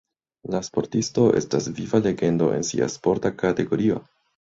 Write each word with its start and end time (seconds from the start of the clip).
La 0.55 0.61
sportisto 0.67 1.27
estas 1.43 1.69
viva 1.81 2.01
legendo 2.09 2.51
en 2.59 2.69
sia 2.73 2.91
sporta 2.99 3.37
kategorio. 3.47 4.05